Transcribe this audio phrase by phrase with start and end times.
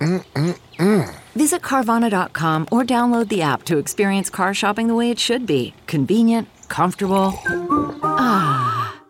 [0.00, 1.14] Mm-mm-mm.
[1.34, 5.74] Visit Carvana.com or download the app to experience car shopping the way it should be
[5.86, 7.32] convenient, comfortable.
[8.02, 9.00] Ah.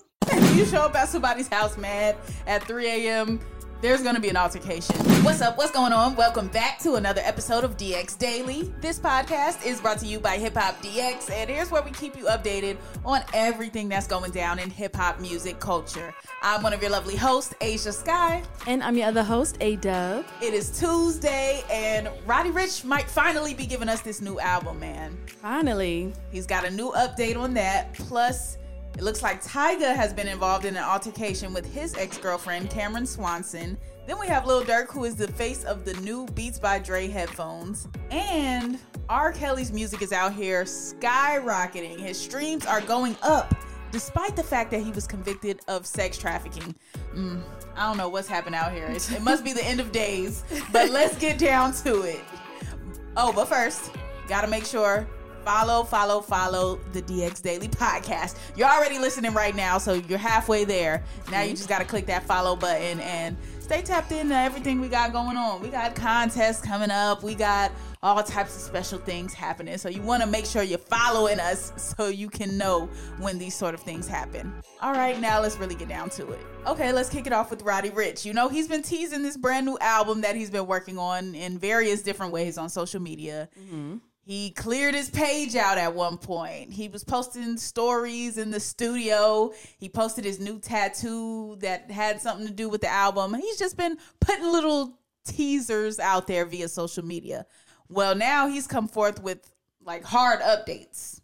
[0.55, 3.41] You show up at somebody's house mad at 3 a.m.,
[3.81, 4.97] there's gonna be an altercation.
[5.25, 5.57] What's up?
[5.57, 6.15] What's going on?
[6.15, 8.73] Welcome back to another episode of DX Daily.
[8.81, 12.17] This podcast is brought to you by Hip Hop DX, and here's where we keep
[12.17, 16.15] you updated on everything that's going down in hip hop music culture.
[16.43, 18.43] I'm one of your lovely hosts, Asia Sky.
[18.67, 20.27] And I'm your other host, A Dub.
[20.43, 25.17] It is Tuesday, and Roddy Ricch might finally be giving us this new album, man.
[25.27, 26.13] Finally.
[26.31, 27.95] He's got a new update on that.
[27.95, 28.59] Plus,
[28.97, 33.07] it looks like Tyga has been involved in an altercation with his ex girlfriend, Camaryn
[33.07, 33.79] Swanson.
[34.07, 37.09] Then we have Lil Durk, who is the face of the new Beats by Dre
[37.09, 37.89] headphones.
[38.11, 39.33] And R.
[39.33, 41.99] Kelly's music is out here skyrocketing.
[41.99, 43.55] His streams are going up,
[43.93, 46.75] despite the fact that he was convicted of sex trafficking.
[47.15, 47.43] Mm,
[47.77, 48.87] I don't know what's happened out here.
[48.87, 50.45] It, it must be the end of days.
[50.73, 52.21] But let's get down to it.
[53.17, 53.91] Oh, but first,
[54.29, 55.07] gotta make sure
[55.45, 58.37] follow, follow, follow the DX Daily Podcast.
[58.57, 61.03] You're already listening right now, so you're halfway there.
[61.31, 64.89] Now you just got to click that follow button and stay tapped into everything we
[64.89, 65.63] got going on.
[65.63, 67.23] We got contests coming up.
[67.23, 67.71] We got
[68.03, 69.79] all types of special things happening.
[69.79, 72.87] So you want to make sure you're following us so you can know
[73.19, 74.53] when these sort of things happen.
[74.81, 76.41] All right, now let's really get down to it.
[76.67, 78.25] Okay, let's kick it off with Roddy Ricch.
[78.25, 81.59] You know, he's been teasing this brand new album that he's been working on in
[81.59, 83.49] various different ways on social media.
[83.59, 83.99] Mm-hmm.
[84.23, 86.73] He cleared his page out at one point.
[86.73, 89.53] He was posting stories in the studio.
[89.79, 93.35] He posted his new tattoo that had something to do with the album.
[93.35, 97.47] He's just been putting little teasers out there via social media.
[97.89, 101.21] Well, now he's come forth with like hard updates.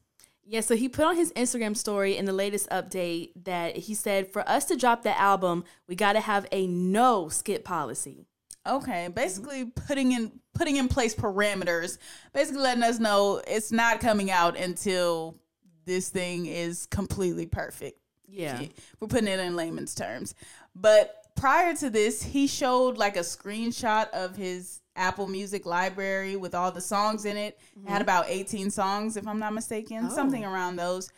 [0.49, 4.33] Yeah, so he put on his Instagram story in the latest update that he said
[4.33, 8.27] for us to drop the album, we got to have a no skip policy.
[8.67, 11.99] Okay, basically putting in putting in place parameters,
[12.33, 15.37] basically letting us know it's not coming out until
[15.85, 17.99] this thing is completely perfect.
[18.29, 18.63] Yeah.
[19.01, 20.35] We're putting it in layman's terms.
[20.75, 26.55] But prior to this, he showed like a screenshot of his Apple Music library with
[26.55, 27.59] all the songs in it.
[27.79, 27.89] Mm-hmm.
[27.89, 30.15] it had about 18 songs, if I'm not mistaken, oh.
[30.15, 31.11] something around those.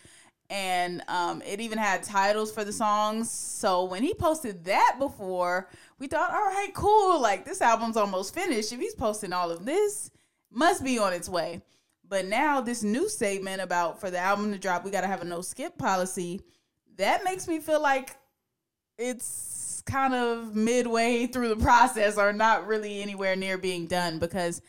[0.50, 3.30] And um, it even had titles for the songs.
[3.30, 7.20] So when he posted that before, we thought, all right, cool.
[7.20, 8.72] Like this album's almost finished.
[8.72, 10.10] If he's posting all of this,
[10.50, 11.60] must be on its way.
[12.08, 15.20] But now this new statement about for the album to drop, we got to have
[15.20, 16.40] a no skip policy.
[16.96, 18.16] That makes me feel like
[18.96, 24.62] it's kind of midway through the process or not really anywhere near being done because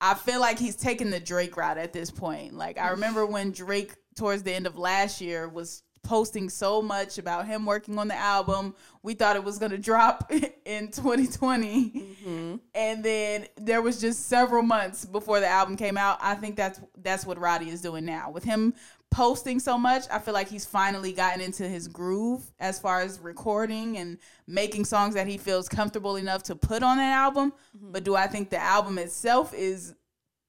[0.00, 2.54] I feel like he's taking the Drake route at this point.
[2.54, 7.18] Like I remember when Drake towards the end of last year was posting so much
[7.18, 8.74] about him working on the album.
[9.02, 10.30] We thought it was going to drop
[10.64, 11.90] in 2020.
[11.90, 12.56] Mm-hmm.
[12.74, 16.18] And then there was just several months before the album came out.
[16.20, 18.30] I think that's that's what Roddy is doing now.
[18.30, 18.74] With him
[19.10, 23.18] posting so much, I feel like he's finally gotten into his groove as far as
[23.20, 27.52] recording and making songs that he feels comfortable enough to put on an album.
[27.76, 27.92] Mm-hmm.
[27.92, 29.94] But do I think the album itself is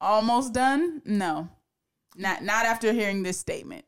[0.01, 1.01] almost done?
[1.06, 1.50] No.
[2.15, 3.85] Not not after hearing this statement.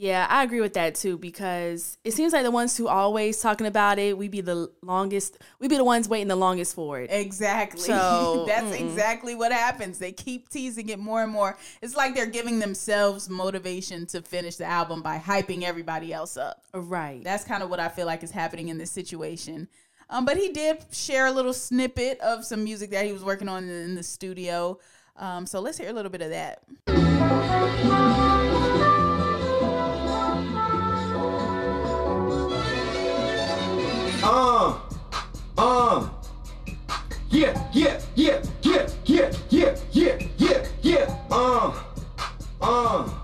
[0.00, 3.66] Yeah, I agree with that too because it seems like the ones who always talking
[3.66, 7.10] about it, we be the longest, we be the ones waiting the longest for it.
[7.12, 7.80] Exactly.
[7.80, 9.98] So that's mm exactly what happens.
[9.98, 11.58] They keep teasing it more and more.
[11.82, 16.64] It's like they're giving themselves motivation to finish the album by hyping everybody else up.
[16.72, 17.22] Right.
[17.22, 19.68] That's kind of what I feel like is happening in this situation.
[20.08, 23.48] Um, but he did share a little snippet of some music that he was working
[23.48, 24.78] on in the studio.
[25.20, 26.62] Um, so let's hear a little bit of that.
[34.24, 34.80] Um,
[35.58, 36.10] um,
[37.28, 41.74] yeah, yeah, yeah, yeah, yeah, yeah, yeah, yeah, yeah, um,
[42.62, 43.20] um,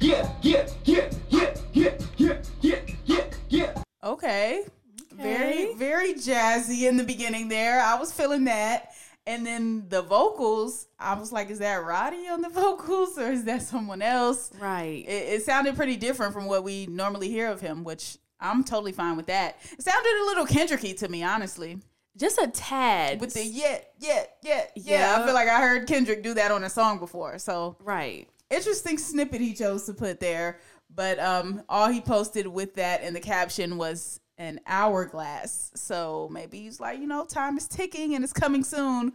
[0.00, 3.82] yeah, yeah, yeah, yeah, yeah, yeah, yeah, yeah, yeah.
[4.02, 4.62] Okay.
[4.62, 4.64] okay.
[5.12, 7.80] Very, very jazzy in the beginning there.
[7.80, 8.91] I was feeling that.
[9.26, 13.44] And then the vocals, I was like, is that Roddy on the vocals or is
[13.44, 14.50] that someone else?
[14.58, 15.04] Right.
[15.06, 18.92] It, it sounded pretty different from what we normally hear of him, which I'm totally
[18.92, 19.58] fine with that.
[19.72, 21.78] It sounded a little Kendricky to me, honestly.
[22.16, 23.20] Just a tad.
[23.20, 25.14] With the yeah, yeah, yeah, yeah.
[25.14, 25.16] Yeah.
[25.18, 27.38] I feel like I heard Kendrick do that on a song before.
[27.38, 28.28] So right.
[28.50, 30.58] interesting snippet he chose to put there.
[30.94, 35.70] But um, all he posted with that in the caption was an hourglass.
[35.74, 39.12] So maybe he's like, you know, time is ticking and it's coming soon.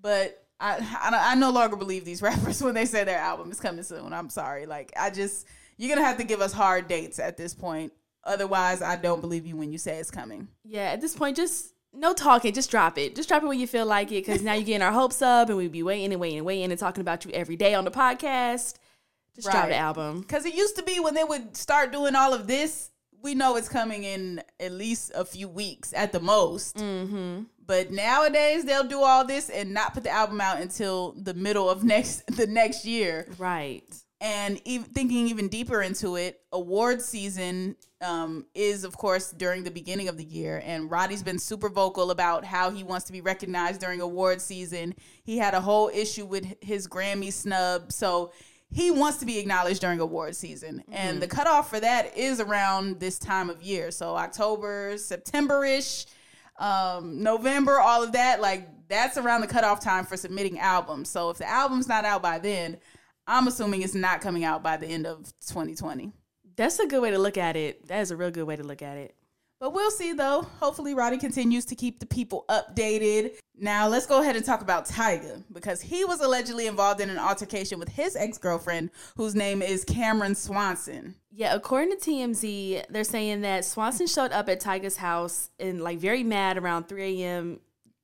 [0.00, 3.60] But I, I, I no longer believe these rappers when they say their album is
[3.60, 4.12] coming soon.
[4.12, 4.66] I'm sorry.
[4.66, 5.46] Like, I just,
[5.76, 7.92] you're going to have to give us hard dates at this point.
[8.24, 10.48] Otherwise, I don't believe you when you say it's coming.
[10.64, 12.52] Yeah, at this point, just no talking.
[12.52, 13.16] Just drop it.
[13.16, 15.48] Just drop it when you feel like it, because now you're getting our hopes up,
[15.48, 17.84] and we'd be waiting and waiting and waiting and talking about you every day on
[17.84, 18.74] the podcast.
[19.34, 20.20] Just drop the album.
[20.20, 22.90] Because it used to be when they would start doing all of this,
[23.22, 26.76] we know it's coming in at least a few weeks at the most.
[26.76, 27.42] Mm-hmm.
[27.66, 31.70] But nowadays they'll do all this and not put the album out until the middle
[31.70, 33.28] of next the next year.
[33.38, 33.84] Right.
[34.22, 39.70] And even, thinking even deeper into it, award season um, is of course during the
[39.70, 43.20] beginning of the year, and Roddy's been super vocal about how he wants to be
[43.20, 44.94] recognized during award season.
[45.22, 48.32] He had a whole issue with his Grammy snub, so
[48.70, 50.84] he wants to be acknowledged during award season.
[50.90, 56.06] And the cutoff for that is around this time of year, so October, September ish,
[56.58, 58.40] um, November, all of that.
[58.40, 61.08] Like that's around the cutoff time for submitting albums.
[61.08, 62.78] So if the album's not out by then.
[63.26, 66.12] I'm assuming it's not coming out by the end of 2020.
[66.56, 67.86] That's a good way to look at it.
[67.86, 69.14] That is a real good way to look at it.
[69.60, 70.46] But we'll see though.
[70.58, 73.32] Hopefully, Roddy continues to keep the people updated.
[73.58, 77.18] Now, let's go ahead and talk about Tyga because he was allegedly involved in an
[77.18, 81.14] altercation with his ex girlfriend, whose name is Camaryn Swanson.
[81.30, 85.98] Yeah, according to TMZ, they're saying that Swanson showed up at Tyga's house and like
[85.98, 87.60] very mad around 3 a.m.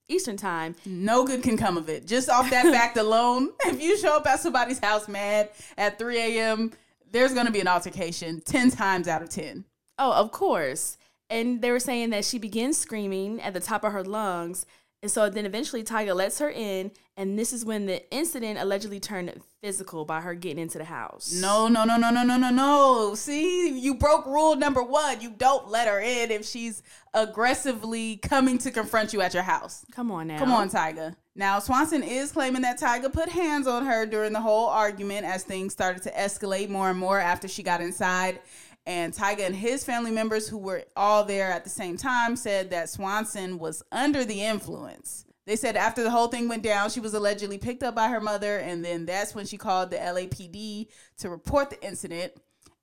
[0.08, 0.76] Eastern time.
[0.84, 2.06] No good can come of it.
[2.06, 5.48] Just off that fact alone, if you show up at somebody's house mad
[5.78, 6.72] at 3 a.m.,
[7.10, 9.64] there's going to be an altercation 10 times out of 10.
[9.98, 10.98] Oh, of course.
[11.28, 14.66] And they were saying that she begins screaming at the top of her lungs.
[15.02, 16.90] And so then eventually Tyga lets her in.
[17.16, 21.32] And this is when the incident allegedly turned physical by her getting into the house.
[21.32, 23.14] No, no, no, no, no, no, no, no.
[23.14, 25.20] See, you broke rule number one.
[25.20, 26.82] You don't let her in if she's
[27.14, 29.84] aggressively coming to confront you at your house.
[29.92, 30.38] Come on now.
[30.38, 31.16] Come on, Tyga.
[31.34, 35.42] Now, Swanson is claiming that Tyga put hands on her during the whole argument as
[35.42, 38.40] things started to escalate more and more after she got inside.
[38.86, 42.70] And Tyga and his family members, who were all there at the same time, said
[42.70, 45.24] that Swanson was under the influence.
[45.44, 48.20] They said after the whole thing went down, she was allegedly picked up by her
[48.20, 50.88] mother, and then that's when she called the LAPD
[51.18, 52.32] to report the incident.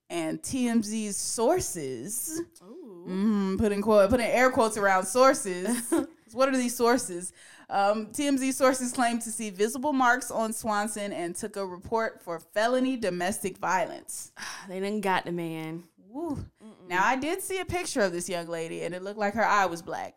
[0.09, 5.91] And TMZ's sources, mm, putting quote, putting air quotes around sources.
[6.33, 7.33] what are these sources?
[7.69, 12.39] Um, TMZ sources claim to see visible marks on Swanson and took a report for
[12.39, 14.31] felony domestic violence.
[14.69, 15.83] They didn't got the man.
[16.13, 16.45] Woo.
[16.87, 19.45] Now I did see a picture of this young lady, and it looked like her
[19.45, 20.15] eye was black,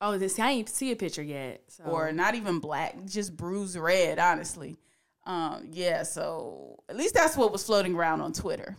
[0.00, 1.62] Oh, this I ain't see a picture yet.
[1.68, 1.84] So.
[1.84, 4.18] or not even black, just bruised red.
[4.18, 4.76] Honestly,
[5.24, 6.02] um, yeah.
[6.02, 8.76] So at least that's what was floating around on Twitter.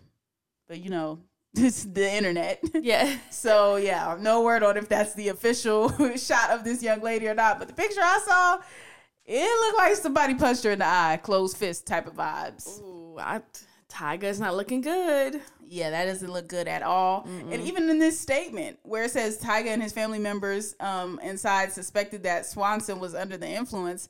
[0.67, 1.19] But you know,
[1.55, 2.59] it's the internet.
[2.75, 3.17] yeah.
[3.31, 7.33] So yeah, no word on if that's the official shot of this young lady or
[7.33, 7.57] not.
[7.57, 8.59] But the picture I saw,
[9.25, 12.81] it looked like somebody punched her in the eye, closed fist type of vibes.
[12.83, 13.41] Ooh, I,
[13.89, 15.41] Tyga's not looking good.
[15.67, 17.27] Yeah, that doesn't look good at all.
[17.51, 21.71] And even in this statement where it says Tyga and his family members um, inside
[21.71, 24.07] suspected that Swanson was under the influence,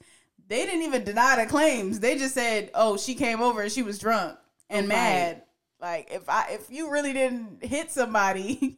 [0.48, 2.00] they didn't even deny the claims.
[2.00, 4.38] They just said, "Oh, she came over and she was drunk
[4.70, 5.44] and mad."
[5.80, 8.78] Like if I if you really didn't hit somebody,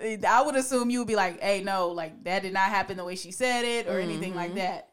[0.28, 3.04] I would assume you would be like, "Hey, no, like that did not happen the
[3.04, 4.88] way she said it or anything like that."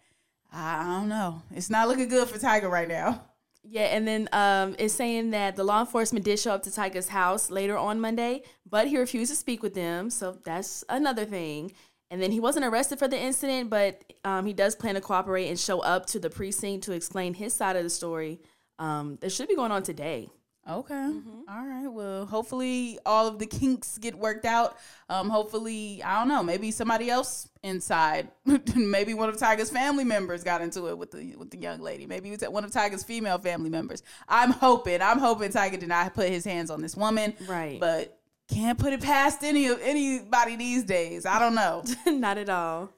[0.54, 1.42] I don't know.
[1.56, 3.24] It's not looking good for Tyga right now.
[3.64, 7.10] Yeah, and then um, it's saying that the law enforcement did show up to Tyga's
[7.10, 10.10] house later on Monday, but he refused to speak with them.
[10.10, 11.72] So that's another thing.
[12.10, 15.48] And then he wasn't arrested for the incident, but um, he does plan to cooperate
[15.48, 18.42] and show up to the precinct to explain his side of the story.
[18.80, 20.28] Um, that should be going on today.
[20.70, 21.12] Okay.
[21.50, 21.88] All right.
[21.88, 24.78] Well, hopefully all of the kinks get worked out.
[25.10, 28.30] Um, hopefully, I don't know, maybe somebody else inside,
[28.76, 32.06] maybe one of Tyga's family members got into it with the with the young lady.
[32.06, 34.04] Maybe it was one of Tyga's female family members.
[34.30, 35.02] I'm hoping.
[35.02, 37.34] I'm hoping Tiger did not put his hands on this woman.
[37.48, 37.80] Right.
[37.80, 41.26] But can't put it past any of anybody these days.
[41.26, 41.84] I don't know.
[42.12, 42.90] Not at all.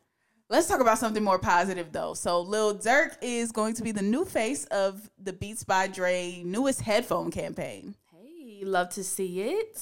[0.49, 2.13] Let's talk about something more positive though.
[2.13, 6.43] So Lil Durk is going to be the new face of the Beats by Dre
[6.45, 7.95] newest headphone campaign.
[8.11, 9.81] Hey, love to see it.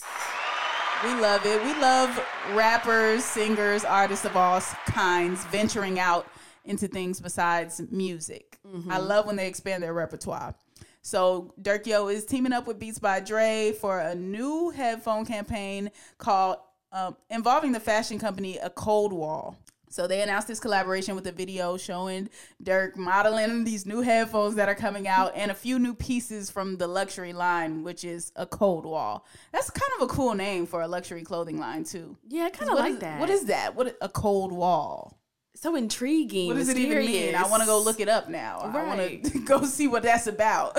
[1.03, 1.63] We love it.
[1.63, 6.27] We love rappers, singers, artists of all kinds venturing out
[6.63, 8.59] into things besides music.
[8.87, 10.53] I love when they expand their repertoire.
[11.01, 15.89] So Durkio is teaming up with Beats by Dre for a new headphone campaign
[16.19, 16.57] called
[16.91, 19.57] um, involving the fashion company A Cold Wall.
[19.91, 22.29] So they announced this collaboration with a video showing
[22.63, 26.77] Durk modeling these new headphones that are coming out and a few new pieces from
[26.77, 29.25] the luxury line, which is a cold wall.
[29.51, 32.15] That's kind of a cool name for a luxury clothing line too.
[32.29, 33.19] Yeah, I kind of like is- that.
[33.19, 33.75] What is that?
[33.75, 35.17] What a cold wall?
[35.53, 36.47] so intriguing?
[36.47, 37.35] What does it even mean?
[37.35, 38.59] I want to go look it up now.
[38.59, 40.75] I want to go see what that's about.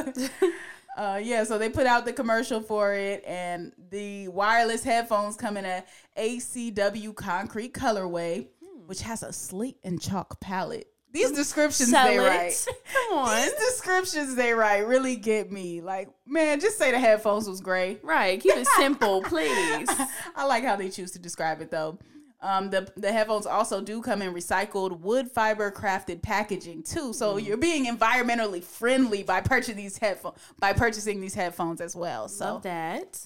[0.97, 5.57] uh, yeah, so they put out the commercial for it, and the wireless headphones come
[5.57, 5.85] in a
[6.19, 8.47] ACW concrete colorway.
[8.93, 10.87] Which has a slate and chalk palette.
[11.13, 12.21] These descriptions Sell they it.
[12.21, 12.67] write.
[12.93, 13.41] Come on.
[13.41, 15.81] These descriptions they write really get me.
[15.81, 17.97] Like, man, just say the headphones was gray.
[18.03, 18.39] Right.
[18.39, 19.89] Keep it simple, please.
[20.37, 21.99] I like how they choose to describe it though.
[22.43, 27.37] Um, the the headphones also do come in recycled wood fiber crafted packaging too, so
[27.37, 27.47] Mm.
[27.47, 32.29] you're being environmentally friendly by purchasing these headphones by purchasing these headphones as well.
[32.29, 33.19] So Love that.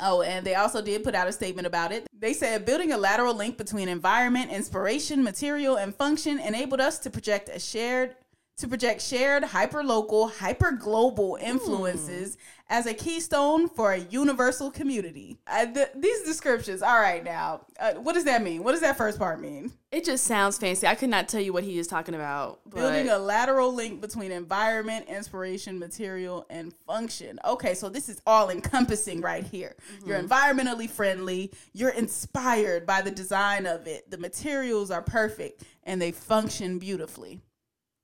[0.00, 2.06] Oh, and they also did put out a statement about it.
[2.12, 7.10] They said building a lateral link between environment, inspiration, material, and function enabled us to
[7.10, 8.16] project a shared
[8.58, 11.44] to project shared hyperlocal, hyperglobal hmm.
[11.44, 12.36] influences
[12.70, 15.36] as a keystone for a universal community.
[15.46, 18.62] Uh, th- these descriptions, all right now, uh, what does that mean?
[18.62, 19.72] What does that first part mean?
[19.90, 20.86] It just sounds fancy.
[20.86, 22.60] I could not tell you what he is talking about.
[22.64, 27.40] But Building a lateral link between environment, inspiration, material, and function.
[27.44, 29.74] Okay, so this is all encompassing right here.
[30.06, 34.08] You're environmentally friendly, you're inspired by the design of it.
[34.08, 37.40] The materials are perfect and they function beautifully.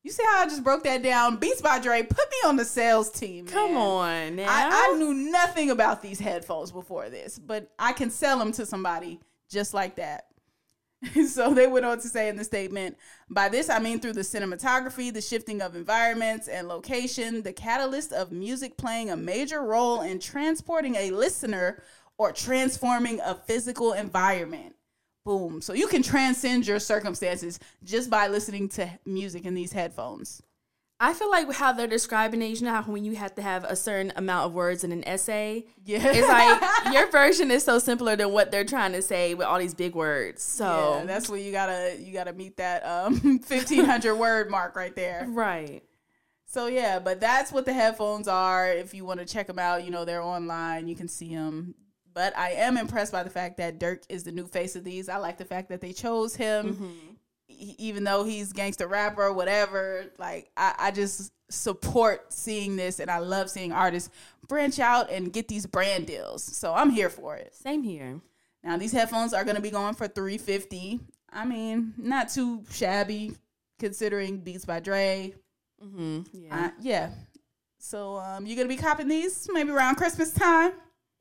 [0.06, 1.38] You see how I just broke that down?
[1.38, 3.44] Beats by Dre, put me on the sales team.
[3.44, 4.46] come on now.
[4.48, 8.64] I, I knew nothing about these headphones before this, but I can sell them to
[8.66, 9.18] somebody
[9.50, 10.26] just like that.
[11.26, 12.96] so they went on to say in the statement
[13.28, 18.12] by this I mean through the cinematography, the shifting of environments and location, the catalyst
[18.12, 21.82] of music playing a major role in transporting a listener
[22.16, 24.75] or transforming a physical environment.
[25.26, 25.60] Boom.
[25.60, 30.40] So you can transcend your circumstances just by listening to music in these headphones.
[30.98, 33.64] I feel like how they're describing it, you know how when you have to have
[33.64, 35.66] a certain amount of words in an essay?
[35.84, 35.98] Yeah.
[36.02, 39.58] It's like your version is so simpler than what they're trying to say with all
[39.58, 40.42] these big words.
[40.42, 44.74] So Yeah, that's where you gotta you gotta meet that um fifteen hundred word mark
[44.74, 45.26] right there.
[45.28, 45.82] right.
[46.46, 48.70] So yeah, but that's what the headphones are.
[48.70, 50.86] If you want to check them out, you know they're online.
[50.88, 51.74] You can see them.
[52.16, 55.10] But I am impressed by the fact that Durk is the new face of these.
[55.10, 56.72] I like the fact that they chose him,
[57.48, 60.06] E- even though he's gangster rapper whatever.
[60.18, 64.08] Like I, I just support seeing this, and I love seeing artists
[64.48, 66.42] branch out and get these brand deals.
[66.42, 67.54] So I'm here for it.
[67.54, 68.18] Same here.
[68.64, 71.00] Now these headphones are going to be going for 350.
[71.30, 73.32] I mean, not too shabby
[73.78, 75.34] considering Beats by Dre.
[75.84, 76.20] Mm-hmm.
[76.32, 76.64] Yeah.
[76.66, 77.10] Uh, yeah.
[77.78, 80.72] So um you're going to be copping these maybe around Christmas time.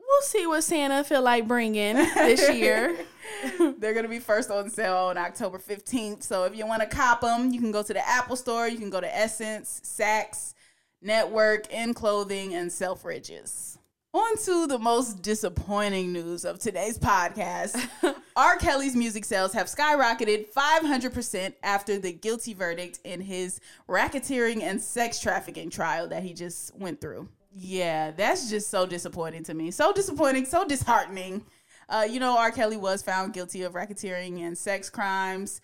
[0.07, 2.95] We'll see what Santa feel like bringing this year.
[3.57, 6.23] They're going to be first on sale on October 15th.
[6.23, 8.77] So if you want to cop them, you can go to the Apple Store, you
[8.77, 10.53] can go to SSENSE, Saks,
[11.01, 13.77] Network, In Clothing, and Selfridges.
[14.13, 17.77] On to the most disappointing news of today's podcast.
[18.37, 18.55] R.
[18.55, 23.59] Kelly's music sales have skyrocketed 500% after the guilty verdict in his
[23.89, 27.27] racketeering and sex trafficking trial that he just went through.
[27.57, 29.71] Yeah, that's just so disappointing to me.
[29.71, 31.45] So disappointing, so disheartening.
[31.87, 32.51] Uh, you know, R.
[32.51, 35.61] Kelly was found guilty of racketeering and sex crimes.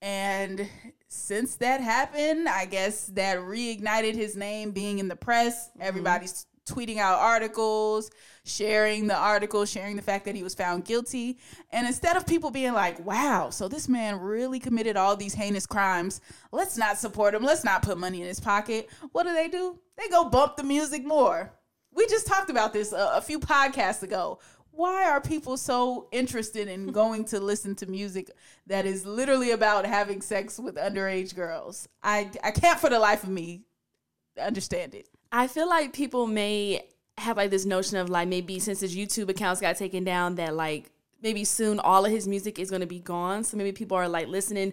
[0.00, 0.68] And
[1.08, 5.70] since that happened, I guess that reignited his name being in the press.
[5.80, 8.10] Everybody's tweeting out articles,
[8.44, 11.38] sharing the article, sharing the fact that he was found guilty.
[11.70, 15.66] And instead of people being like, wow, so this man really committed all these heinous
[15.66, 16.20] crimes,
[16.50, 19.78] let's not support him, let's not put money in his pocket, what do they do?
[19.96, 21.52] They go bump the music more.
[21.94, 24.40] We just talked about this a, a few podcasts ago.
[24.72, 28.30] Why are people so interested in going to listen to music
[28.66, 31.88] that is literally about having sex with underage girls?
[32.02, 33.64] I I can't for the life of me
[34.40, 35.08] understand it.
[35.30, 36.86] I feel like people may
[37.18, 40.54] have like this notion of like maybe since his YouTube accounts got taken down that
[40.54, 40.90] like
[41.22, 43.44] maybe soon all of his music is going to be gone.
[43.44, 44.72] So maybe people are like listening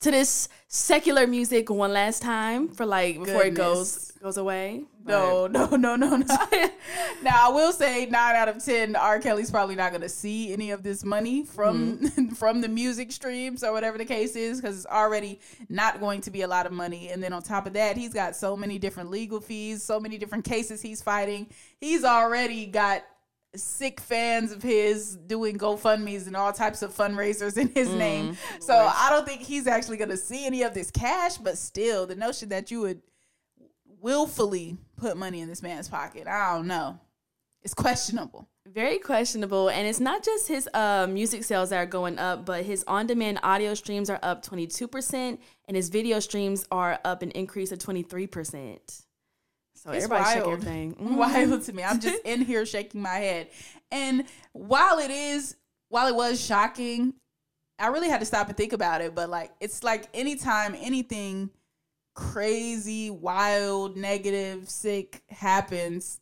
[0.00, 4.84] to this secular music one last time for like before it goes goes away.
[5.04, 6.16] No, no, no, no, no.
[7.22, 9.20] now I will say nine out of ten, R.
[9.20, 12.28] Kelly's probably not gonna see any of this money from mm-hmm.
[12.34, 16.30] from the music streams or whatever the case is, because it's already not going to
[16.30, 17.08] be a lot of money.
[17.10, 20.18] And then on top of that, he's got so many different legal fees, so many
[20.18, 21.46] different cases he's fighting.
[21.80, 23.04] He's already got
[23.62, 28.36] sick fans of his doing GoFundMe's and all types of fundraisers in his Mm, name.
[28.60, 32.06] So I don't think he's actually going to see any of this cash, but still,
[32.06, 33.02] the notion that you would
[34.00, 36.98] willfully put money in this man's pocket, I don't know.
[37.62, 38.48] It's questionable.
[38.66, 39.70] Very questionable.
[39.70, 43.06] And it's not just his uh, music sales that are going up, but his on
[43.06, 47.78] demand audio streams are up 22%, and his video streams are up an increase of
[47.78, 49.05] 23%.
[49.86, 50.52] So It's everybody wild.
[50.52, 50.94] everything.
[50.96, 51.16] Mhm.
[51.16, 51.84] Wild to me.
[51.84, 53.48] I'm just in here shaking my head.
[53.92, 55.54] And while it is,
[55.90, 57.14] while it was shocking,
[57.78, 59.14] I really had to stop and think about it.
[59.14, 61.50] But like, it's like anytime anything
[62.14, 66.18] crazy, wild, negative, sick happens,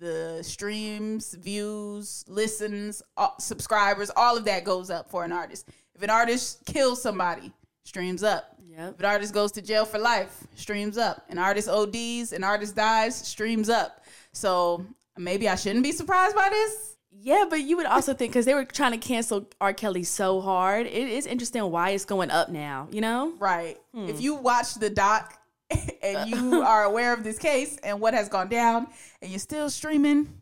[0.00, 5.68] the streams, views, listens, uh, subscribers, all of that goes up for an artist.
[5.94, 7.52] If an artist kills somebody,
[7.86, 8.56] streams up.
[8.68, 8.94] Yep.
[8.94, 11.24] If an artist goes to jail for life, streams up.
[11.30, 14.04] An artist ODs, an artist dies, streams up.
[14.32, 14.84] So
[15.16, 16.96] maybe I shouldn't be surprised by this.
[17.18, 19.72] Yeah, but you would also think because they were trying to cancel R.
[19.72, 22.88] Kelly so hard, it is interesting why it's going up now.
[22.90, 23.32] You know?
[23.38, 23.78] Right.
[23.94, 24.08] Hmm.
[24.08, 25.38] If you watch the doc
[26.02, 28.88] and you are aware of this case and what has gone down
[29.22, 30.40] and you're still streaming,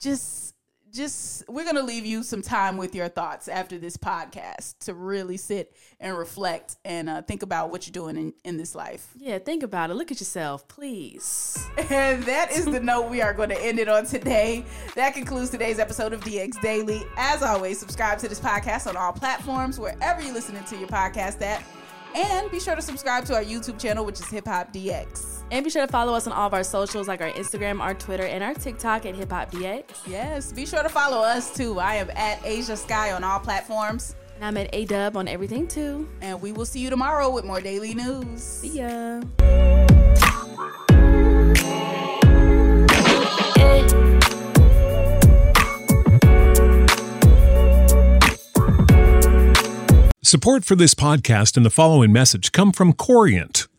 [0.00, 0.45] just
[0.96, 4.94] just we're going to leave you some time with your thoughts after this podcast to
[4.94, 9.12] really sit and reflect and uh, think about what you're doing in, in this life.
[9.16, 9.94] Yeah, think about it.
[9.94, 11.64] Look at yourself, please.
[11.88, 14.64] And that is the note we are going to end it on today.
[14.96, 17.02] That concludes today's episode of DX Daily.
[17.16, 21.40] As always, subscribe to this podcast on all platforms, wherever you're listening to your podcast
[21.42, 21.62] at.
[22.14, 25.35] And be sure to subscribe to our YouTube channel, which is Hip Hop DX.
[25.50, 27.94] And be sure to follow us on all of our socials like our Instagram, our
[27.94, 29.84] Twitter, and our TikTok at Hip Hop DX.
[30.06, 31.78] Yes, be sure to follow us too.
[31.78, 34.16] I am at Asia Sky on all platforms.
[34.34, 36.08] And I'm at A Dub on everything too.
[36.20, 38.42] And we will see you tomorrow with more daily news.
[38.42, 39.22] See ya.
[50.22, 53.68] Support for this podcast and the following message come from Corient.